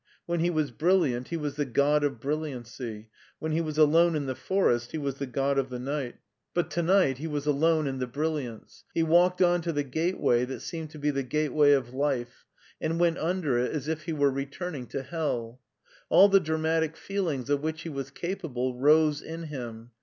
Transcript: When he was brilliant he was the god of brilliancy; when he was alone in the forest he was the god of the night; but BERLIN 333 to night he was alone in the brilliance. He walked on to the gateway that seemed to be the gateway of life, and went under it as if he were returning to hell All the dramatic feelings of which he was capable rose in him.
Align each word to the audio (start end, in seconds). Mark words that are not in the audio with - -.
When 0.25 0.39
he 0.39 0.49
was 0.49 0.71
brilliant 0.71 1.27
he 1.27 1.37
was 1.37 1.57
the 1.57 1.63
god 1.63 2.03
of 2.03 2.19
brilliancy; 2.19 3.07
when 3.37 3.51
he 3.51 3.61
was 3.61 3.77
alone 3.77 4.15
in 4.15 4.25
the 4.25 4.33
forest 4.33 4.93
he 4.93 4.97
was 4.97 5.19
the 5.19 5.27
god 5.27 5.59
of 5.59 5.69
the 5.69 5.77
night; 5.77 6.15
but 6.55 6.71
BERLIN 6.71 6.85
333 6.87 6.87
to 6.87 6.87
night 6.87 7.17
he 7.19 7.27
was 7.27 7.45
alone 7.45 7.85
in 7.85 7.99
the 7.99 8.07
brilliance. 8.07 8.83
He 8.95 9.03
walked 9.03 9.43
on 9.43 9.61
to 9.61 9.71
the 9.71 9.83
gateway 9.83 10.43
that 10.45 10.61
seemed 10.61 10.89
to 10.89 10.97
be 10.97 11.11
the 11.11 11.21
gateway 11.21 11.73
of 11.73 11.93
life, 11.93 12.45
and 12.81 12.99
went 12.99 13.19
under 13.19 13.59
it 13.59 13.71
as 13.73 13.87
if 13.87 14.05
he 14.05 14.13
were 14.13 14.31
returning 14.31 14.87
to 14.87 15.03
hell 15.03 15.61
All 16.09 16.29
the 16.29 16.39
dramatic 16.39 16.97
feelings 16.97 17.51
of 17.51 17.61
which 17.61 17.83
he 17.83 17.89
was 17.89 18.09
capable 18.09 18.79
rose 18.79 19.21
in 19.21 19.43
him. 19.43 19.91